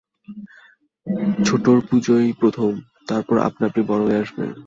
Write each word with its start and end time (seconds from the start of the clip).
ছোটর 1.45 1.77
পূজাই 1.87 2.29
প্রথম, 2.41 2.71
তারপর 3.07 3.35
আপনা-আপনি 3.47 3.81
বড় 3.83 4.03
আসবে। 4.21 4.45